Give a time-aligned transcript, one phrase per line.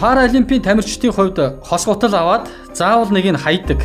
[0.00, 3.84] Паралимпийн тамирчдын хувьд хос гутал аваад заавал нэг нь хайдаг.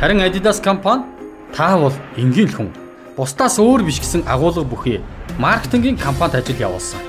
[0.00, 1.04] Харин Adidas компани
[1.52, 2.72] та бол энгийн хүн.
[3.20, 5.04] Бусдаас өөр биш гэсэн агуулга бүхий
[5.36, 7.00] маркетингийн компанид ажил явуулсан.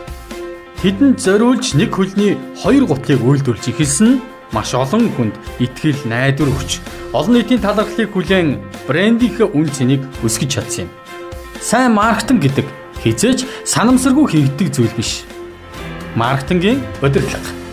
[0.84, 4.22] Тэдэнд зориулж нэг хөлний хоёр гутлыг үйлдвэрлэж эхэлсэн нь
[4.52, 6.84] маш олон хүнд итгэл найдвар өгч
[7.16, 8.60] олон нийтийн талархлыг хүлээн
[8.92, 10.92] брендийнхээ үн цэнийг өсгөж чадсан юм.
[11.64, 12.68] Сайн маркетинг гэдэг
[13.08, 15.24] хизээч санамсаргүй хийгддэг зүйл биш.
[16.20, 17.67] Маркетингийн удирдлага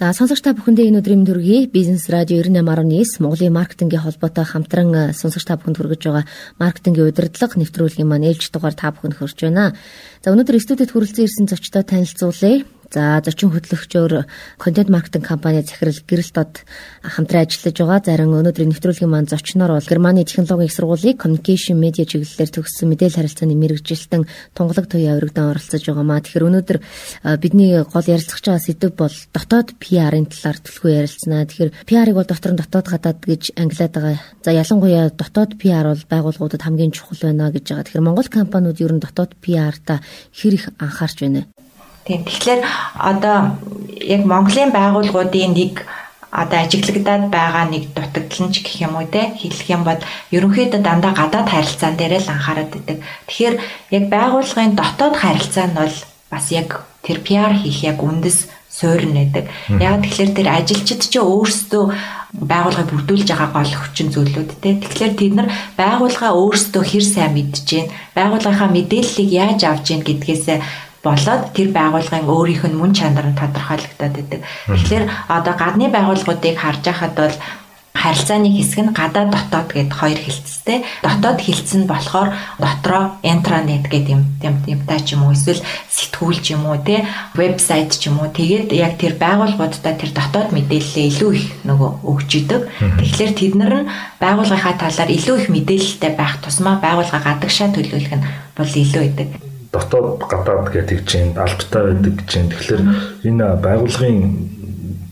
[0.00, 5.44] За сонсогч та бүхэндээ энэ өдрийн төргий бизнес радио 98.9 Монголын маркетингийн холбоотой хамтран сонсогч
[5.44, 6.24] та бүхэнд хүргэж байгаа
[6.56, 9.76] маркетингийн удирдлага нэвтрүүлгийн маань ээлж дугаар та бүхэнд хүрч байна.
[10.24, 12.64] За өнөөдөр студид хүрэлцэн ирсэн зочдтой танилцуулъя.
[12.90, 14.26] За зочин хөтлөгчөөр
[14.58, 16.66] контент маркетинг компани захирал Гэрэл дод
[17.06, 18.02] хамтран ажиллаж байгаа.
[18.02, 23.22] Зарим өнөөдрийн нэвтрүүлгийн маань зочноор бол Германы технологийн их сургуулийн communication media чиглэлээр төгссөн мэдээлэл
[23.22, 24.26] харилцааны мэрэгжилтэн
[24.58, 26.18] тунгалаг туяа өргөдөн оролцож байгаа маа.
[26.18, 26.78] Тэгэхээр өнөөдөр
[27.38, 31.46] бидний гол ярилцах байгаа сэдв бол дотоод PR-ын талаар төлхөө ярилцсанаа.
[31.46, 34.18] Тэгэхээр PR-ыг бол дотор нь дотоод гадаад гэж ангилаад байгаа.
[34.42, 37.86] За ялангуяа дотоод PR бол байгууллагуудад хамгийн чухал байна гэж байгаа.
[37.86, 40.02] Тэгэхээр Монгол компаниуд ер нь дотоод PR-та
[40.34, 41.46] хэр их анхаарч байна.
[42.04, 42.24] Тийм.
[42.24, 42.60] Тэгэхээр
[42.96, 43.36] одоо
[44.00, 45.86] яг Монголын байгууллагуудын нэг
[46.30, 50.80] одоо ажиглагдаад байгаа нэг дутагдал нь ч гэх юм уу те хэлэх юм бол ерөнхийдөө
[50.80, 52.98] дандаа гадаад харилцаан дээр л анхаарат байдаг.
[53.26, 53.54] Тэгэхээр
[53.96, 55.96] яг байгууллагын дотоод харилцаа нь бол
[56.30, 59.50] бас яг тэр PR хийх яг үндэс суурин байдаг.
[59.82, 61.84] Яг тэгэхээр тэр ажилчид ч өөрсдөө
[62.30, 64.78] байгууллагыг бүрдүүлж байгаа гол хүчин зүйлүүд те.
[64.78, 70.58] Тэгэхээр тэд нар байгууллага өөрсдөө хэр сайн мэдж гин, байгууллагынхаа мэдээллийг яаж авж гин гэдгээсээ
[71.02, 74.40] болоод тэр байгууллагын өөрийнх нь мөн чанар нь тодорхойлогдоод байдаг.
[74.68, 77.36] Тэгэхээр одоо гадны байгууллагуудыг харж байхад бол
[78.00, 80.84] харилцааны хэсэг нь гадаа дотоод гэд хоёр хилцтэй.
[81.02, 86.52] Дотоод хилцс нь болохоор дотроо интранет гэдэг юм юмтай ч юм уу эсвэл сэтгүүл ч
[86.54, 91.30] юм уу те вебсайт ч юм уу тэгээд яг тэр байгууллагуудаа тэр дотоод мэдээлэлээ илүү
[91.34, 92.62] их нөгөө өгч идэг.
[93.00, 93.90] Тэгэхээр тэд нар нь
[94.22, 100.18] байгууллагынхаа талаар илүү их мэдээлэлтэй байх тусмаа байгууллага гадагшаа төлөвлөх нь бол илүү идэг дотоод
[100.26, 102.50] гадаад гэдэг чинь албатай байдаг гэж байна.
[102.50, 102.82] Тэгэхээр
[103.30, 104.20] энэ байгууллагын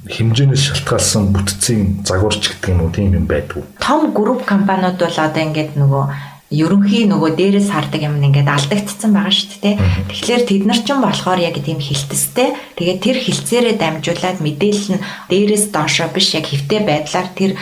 [0.08, 3.62] хэмжээнээс шалтгаалсан бүтцийн загварч гэдэг юм уу тийм юм байдгүй.
[3.78, 6.04] Том групп компаниуд бол одоо ингээд нөгөө
[6.48, 9.76] ерөнхий нөгөө дээрээс хардаг юм ингээд алдагдцсан байгаа шүү дээ.
[10.08, 12.56] Тэгэхээр тэд нар ч юм болохоор яг тийм хилтэстэй.
[12.80, 17.52] Тэгээд тэр хилцээрээ дамжуулаад мэдээлэл нь дээрээс доошоо биш яг хэвтэй байдлаар тэр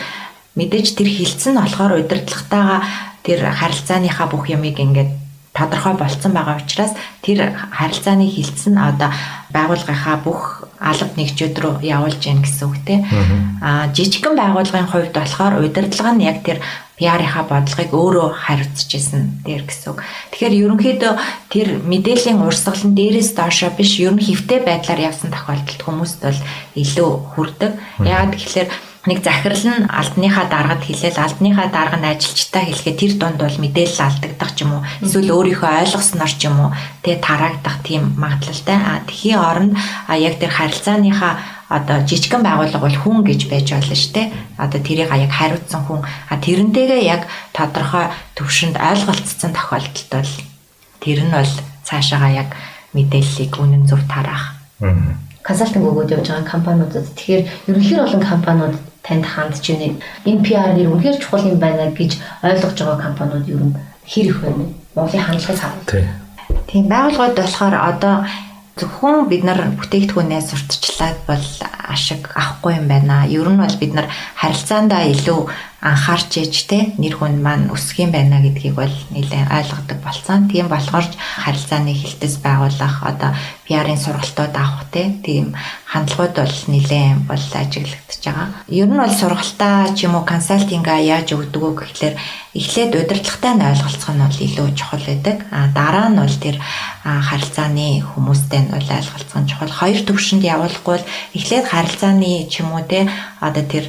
[0.55, 2.81] мэдээж тэр хилцэн болохоор удирдлагатайгаа
[3.27, 5.26] тэр харилцааныхаа бүх юмыг ингээд
[5.57, 6.93] тодорхой болцсон байгаа учраас
[7.25, 9.09] тэр харилцааны хилцэн одоо
[9.49, 13.01] байгууллагынхаа бүх алба нэгжүүд рүү явуулж гин гэсэн үг тийм.
[13.65, 16.61] Аа жижигхэн байгууллагын хувьд болохоор удирдлага нь яг тэр
[16.97, 20.01] PR-ийнхаа бодлогыг өөрөө хариуцж исэн дээр гэсэн үг.
[20.33, 21.13] Тэгэхээр ерөнхийдөө
[21.53, 26.39] тэр мэдээллийн урсгал нь дээрээс доошоо биш ер нь хөвтэй байдлаар явсан тохиолдолд хүмүүст бол
[26.73, 27.71] илүү хүрдэг.
[28.01, 28.73] Яагаад гэвэл
[29.07, 34.05] нэг захирал нь альдныхаа даргад хэлээл альдныхаа дарга нь ажилчтай хэлэхэд тэр дунд бол мэдээлэл
[34.05, 36.69] алдагдах ч юм уу эсвэл өөрийнхөө ойлгосноор ч юм уу
[37.01, 39.73] тэгээ тараагдах тийм магадлалтай а тхийн оронд
[40.11, 41.33] а яг тэр харилцааныхаа
[41.67, 44.31] одоо жижигхэн байгууллага бол хүн гэж байж болно шүү дээ.
[44.55, 45.99] Одоо тэрийг яг хариуцсан хүн.
[46.31, 48.07] А тэрнтэйгээ яг тодорхой
[48.39, 50.31] төвшөнд ойлголцсон тохиолдолд бол
[51.03, 51.53] тэр нь бол
[51.83, 52.49] цаашаага яг
[52.95, 54.55] мэдээллийг үнэн зөв тараах.
[55.43, 58.75] Консалтинг өгөөд явж байгаа компаниудад тэгэхээр ерөнхийдөө олон компаниуд
[59.07, 59.95] танд хандж байна.
[60.25, 63.75] Энэ PR нэр үнэхээр чухал юм байна гэж ойлгож байгаа компаниуд ер нь
[64.05, 64.65] хэр их байна.
[64.95, 65.87] Монголын хандлагыг харах.
[66.67, 68.15] Тийм байгууллагууд болохоор одоо
[68.79, 71.45] зөвхөн бид нар бүтээгдэхүүнээ сурталчлаад бол
[71.87, 73.25] ашиг авахгүй юм байна.
[73.25, 75.39] Ер нь бол бид нар харилцаандаа илүү
[75.77, 80.49] анхаарч ээж те нэр хүн маань өсөх юм байна гэдгийг бол нэлээд ойлгодог болсон.
[80.49, 81.05] Тийм болохоор
[81.45, 83.31] харилцааны хилтэс байгуулах одоо
[83.69, 85.53] PR-ын сургалтууд авах те тийм
[85.85, 88.49] хандлагууд бол нэлээд бол ажиглагдчихж байгаа.
[88.73, 92.15] Ер нь бол сургалтаа ч юм уу консалтинга яаж өгдөг вэ гэхлээр
[92.57, 95.37] эхлээд удирдлагатай нь ойлголцох нь бол илүү чухал байдаг.
[95.53, 96.57] А дараа нь бол тэр
[97.07, 99.71] харилцааны хүмүүстэй нь бол ойлголцох нь чухал.
[99.71, 103.07] Хоёр төвшөнд явуулахгүй бол эхлээд харилцааны ч юм уу те
[103.39, 103.87] одоо тэр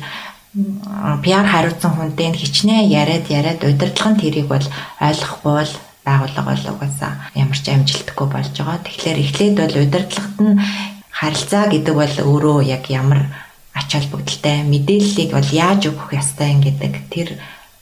[1.22, 4.66] PR хариуцсан хүнтэй хичнээн яриад яриад удирдлага нь тэрийг бол
[5.02, 5.72] ойлгохгүй бол
[6.06, 8.78] байгууллага бол угаасаа ямар ч амжилтгүй болж байгаа.
[8.86, 10.58] Тэгэхээр эхлээд бол удирдлагт нь
[11.12, 13.20] харилцаа гэдэг бол өөрөө яг ямар
[13.74, 17.28] ач холбогдолтой мэдээллийг бол яаж өгөх ёстой гэдэг тэр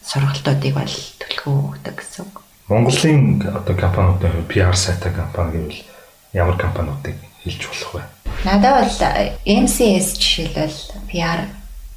[0.02, 2.45] сургалтуудыг бол төлхөө өгдөг гэсэн үг.
[2.68, 5.82] Монголын одоо компаниудын PR сайтай компани гэвэл
[6.34, 7.14] ямар компаниудыг
[7.44, 8.02] хэлж болох вэ?
[8.42, 9.06] Надад бол
[9.46, 11.46] MCS жишээлбэл PR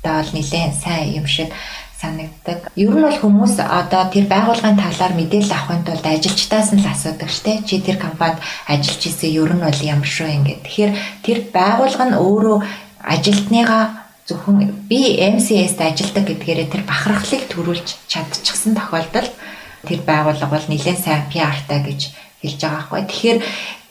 [0.06, 1.50] та бол нэлээд сайн юм шиг
[1.98, 2.69] санагддаг.
[2.77, 7.33] Ер нь бол хүмүүс одоо тэр байгууллагын талаар мэдээлэл авахын тулд ажилчдаас нь л асуудаг
[7.33, 7.66] штэ.
[7.66, 8.38] Чи тэр компанид
[8.69, 10.63] ажиллаж исэн ер нь бол ямар шүү ингээд.
[10.69, 10.94] Тэгэхээр
[11.25, 12.57] тэр байгууллага нь өөрөө
[13.10, 13.83] ажилтныгаа
[14.30, 19.33] зөвхөн би MCS-д ажилладаг гэдгээрээ тэр бахархлыг төрүүлж чадчихсан тохиолдолд
[19.88, 22.02] тэр байгууллага бол нэлээд сайн PR-тай гэж
[22.42, 23.02] хэлж байгаа байхгүй.
[23.08, 23.40] Тэгэхээр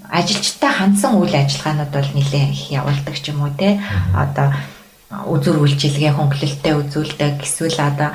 [0.09, 3.81] ажилчтай хандсан үйл ажиллагаанууд бол нэлээд их явуулдаг ч юм уу те.
[4.17, 4.53] Одоо
[5.09, 8.11] үзүр үйлчилгээ хөнгөлөлтөд үзүүлдэг эсвэл одоо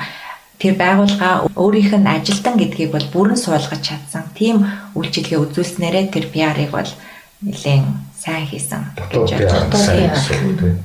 [0.58, 4.30] тэр байгууллага өөрийнх нь ажилтан гэдгийг бол бүрэн суулгаж чадсан.
[4.38, 4.62] Тийм
[4.94, 6.90] үйлчилгээ үзүүлснээрээ тэр PR-ыг бол
[7.42, 7.84] нэлээд
[8.14, 10.16] сайн хийсэн гэж бодож байна.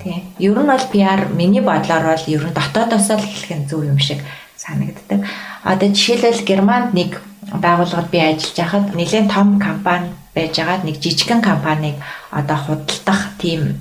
[0.04, 0.22] Тийм.
[0.38, 4.00] Ер нь бол PR миний бодлоор бол ер нь дотоодоос л эхлэх нь зөв юм
[4.02, 4.20] шиг
[4.58, 5.24] санагддаг.
[5.70, 7.22] Одоо жишээлбэл Германд нэг
[7.54, 12.02] байгууллагад би ажиллаж байхад нэлээд том компани байжгаад нэг жижигхэн компанийг
[12.34, 13.78] одоо худалдах тийм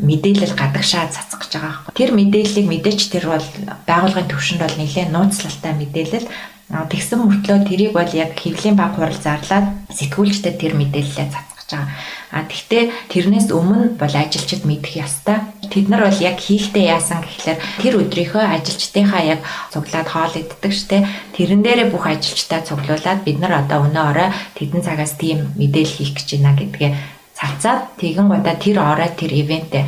[0.00, 1.96] мэдээлэл гадагшаа цацгах гэж байгаа байхгүй.
[1.96, 3.46] Тэр мэдээллийг мэдээч тэр бол
[3.84, 6.28] байгуулгын төвшөнд бол нэлээд нууцлалтай мэдээлэл.
[6.72, 11.88] Тэгсэн мөртлөө тэрийг бол яг хэвлийн баг хурал зарлаад сэтгүүлчдэд тэр мэдээлэлээ цацгаж байгаа.
[12.32, 15.40] А тэгтээ тэрнээс өмнө бол ажилчид мэдэх ёстой.
[15.76, 21.04] Тэд нар бол яг хийхдээ яасан гэхлээр тэр өдрийнхөө ажилчдынхаа яг цуглаад хоол иддэг штэ.
[21.36, 26.16] Тэрэн дээрээ бүх ажилчдаа цуглуулад бид нар одоо өнөө орой тэдэн цагаас тийм мэдээлэл хийх
[26.16, 26.90] гэж байна гэдгээ
[27.36, 29.80] цацаад тэгэн гудаа тэр орой тэр ивэнтэ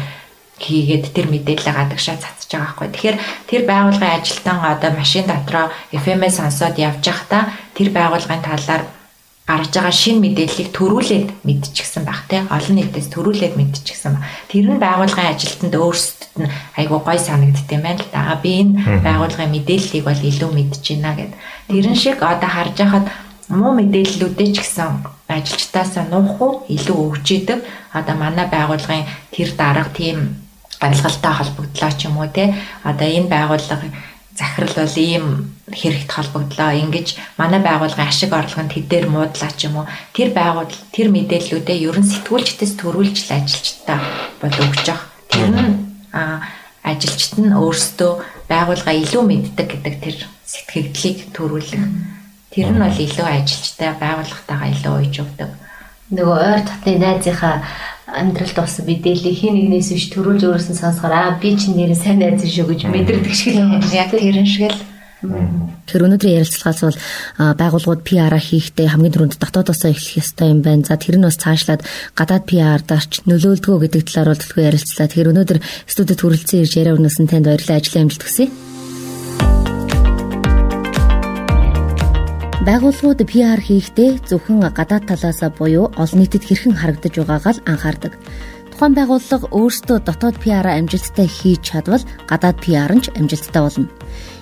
[0.61, 2.89] хийгээд тэр мэдээлэлээ гадагшаа цацж байгаа байхгүй.
[2.93, 3.17] Тэгэхээр
[3.49, 8.83] тэр байгууллагын ажилтан одоо машин дотроо FM-ээ сонсоод явж байхдаа тэр байгууллагын талаар
[9.49, 14.23] гарч байгаа шин мэдээллийг төрүүлээд мэдчихсэн баг те олон нийтээс төрүүлээд мэдчихсэн баг.
[14.53, 18.37] Тэр нь байгууллагын ажилтнанд өөрсдөд нь айгуу гой санагдд юм байна л да.
[18.45, 21.33] Би энэ байгууллагын мэдээллийг бол илүү мэдж байна гэд.
[21.73, 23.07] Тэрэн шиг одоо харж байхад
[23.49, 25.01] муу мэдээллүүдээ ч гэсэн
[25.33, 27.65] ажилчтаасаа нуух уу илүү өгч идэг.
[27.97, 30.45] Одоо манай байгууллагын тэр дарга тийм
[30.77, 32.53] арилгалтай холбогдлоо ч юм уу те.
[32.85, 33.89] Одоо энэ байгууллага
[34.39, 35.27] захирал бол ийм
[35.67, 36.71] хэрэгт холбогдлоо.
[36.79, 39.87] Ингиж манай байгууллагын ашиг орлогонд тэдээр муудлаа ч юм уу.
[40.15, 43.99] Тэр байгуул тэр мэдээллүүдээ ерөн сэтгүүлчдээс төрүүлж ажилчдаа
[44.39, 45.11] бол өгч явах.
[45.27, 45.75] Тэр нь
[46.87, 48.13] ажилчид нь өөрсдөө
[48.47, 51.85] байгууллага илүү мэддэг гэдэг тэр сэтгэгдлийг төрүүлэх
[52.59, 55.51] Тэр нь бол илүү ажилчтай байгууллагатайгаа илүү уйж өгдөг.
[56.17, 57.61] Нөгөө ойр татны найзынхаа
[58.09, 62.19] амьдралд болсон мэдээллийг хин нэгнээс биш төрүүлж өөрөөс нь сонсохоор аа би ч нэрээ сайн
[62.25, 64.81] найз шүү гэж мэдэрдэг шиг л яг тэрэн шиг л
[65.19, 66.99] Тэгэхээр өнөөдрийн ярилцлагаас бол
[67.59, 70.87] байгууллагууд PR-а хийхдээ хамгийн түрүүнд дотоодосоо эхлэх ёстой юм байна.
[70.87, 71.83] За тэр нь бас цаашлаад
[72.15, 75.11] гадаад PR дарч нөлөөлдгөө гэдэг талаар бол төлхөө ярилцлаа.
[75.11, 75.59] Тэгэхээр өнөөдөр
[75.91, 77.83] студид хүрэлцэн ирж яриа өрнөсөн танд баярлалаа.
[77.83, 78.68] Ажлын амжилт хүсье.
[82.69, 88.13] Байгууллагууд PR хийхдээ зөвхөн гадаад талаас буюу олон нийтэд хэрхэн харагдаж байгаагаа л анхаардаг.
[88.79, 91.99] Тухайн байгууллага өөрсдөө дотоод PR-а амжилттай хийж чадвал
[92.31, 93.91] гадаад PR нь ч амжилттай болно.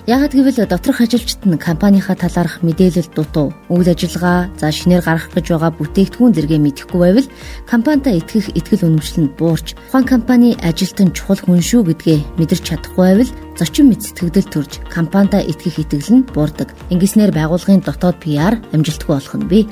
[0.04, 5.56] Яагад гэвэл доторх ажилчид нь компанийнхаа талаарх мэдээлэл дутуу, үйл ажиллагаа, за шинээр гаргах гэж
[5.56, 7.28] байгаа бүтээгдэхүүн зэрэгэ мэдэхгүй байвал
[7.64, 13.04] компанитай итгэх итгэл үнэмшил нь буурч, тухайн компани ажилтан чухал хүн шүү гэдгээ мэдэрч чадахгүй
[13.08, 16.76] байвал зочин мэд сэтгэгдэл төрж компанитай итгэх итгэл нь буурдаг.
[16.92, 19.64] Ингэснээр байгууллагын дотоод PR амжилтгүй болох нь бий.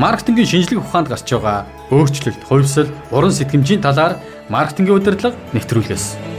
[0.00, 4.16] Маркетингийн шинжлэх ухаанд гарч байгаа өөрчлөлт, хувьсэл, уран сэтгэмжийн талаар
[4.48, 6.29] маркетингийн удирдлага нэвтрүүлгээс